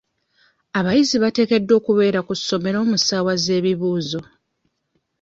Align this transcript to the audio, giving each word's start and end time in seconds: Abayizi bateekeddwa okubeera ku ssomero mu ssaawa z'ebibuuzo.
Abayizi 0.79 1.17
bateekeddwa 1.23 1.73
okubeera 1.79 2.19
ku 2.27 2.33
ssomero 2.39 2.79
mu 2.89 2.95
ssaawa 2.99 3.33
z'ebibuuzo. 3.43 4.19